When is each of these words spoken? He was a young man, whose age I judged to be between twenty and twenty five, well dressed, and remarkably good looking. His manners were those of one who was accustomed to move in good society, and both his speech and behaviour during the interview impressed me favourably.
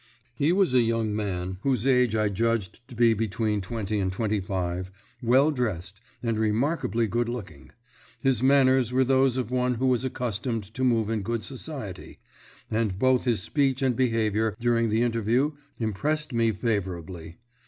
He 0.33 0.51
was 0.51 0.73
a 0.73 0.81
young 0.81 1.15
man, 1.15 1.59
whose 1.61 1.85
age 1.85 2.15
I 2.15 2.27
judged 2.29 2.79
to 2.87 2.95
be 2.95 3.13
between 3.13 3.61
twenty 3.61 3.99
and 3.99 4.11
twenty 4.11 4.39
five, 4.39 4.89
well 5.21 5.51
dressed, 5.51 6.01
and 6.23 6.39
remarkably 6.39 7.05
good 7.05 7.29
looking. 7.29 7.69
His 8.19 8.41
manners 8.41 8.91
were 8.91 9.03
those 9.03 9.37
of 9.37 9.51
one 9.51 9.75
who 9.75 9.85
was 9.85 10.03
accustomed 10.03 10.63
to 10.73 10.83
move 10.83 11.11
in 11.11 11.21
good 11.21 11.43
society, 11.43 12.17
and 12.71 12.97
both 12.97 13.25
his 13.25 13.43
speech 13.43 13.83
and 13.83 13.95
behaviour 13.95 14.57
during 14.59 14.89
the 14.89 15.03
interview 15.03 15.51
impressed 15.79 16.33
me 16.33 16.51
favourably. 16.51 17.37